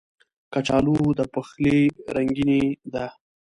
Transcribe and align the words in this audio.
کچالو 0.53 0.99
د 1.17 1.21
پخلي 1.33 1.79
رنګیني 2.15 2.61
ده 2.93 3.05